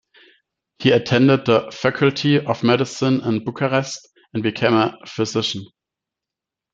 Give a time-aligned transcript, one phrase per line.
[0.79, 5.63] He attended the Faculty of Medicine in Bucharest and became a physician.